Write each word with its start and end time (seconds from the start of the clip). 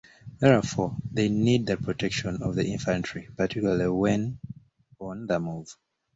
Therefore, 0.39 0.97
they 1.11 1.29
need 1.29 1.67
the 1.67 1.77
protection 1.77 2.41
of 2.41 2.55
the 2.55 2.65
infantry, 2.65 3.29
particularly 3.37 3.87
when 3.87 4.39
on 4.99 5.27
the 5.27 5.39
move. 5.39 5.77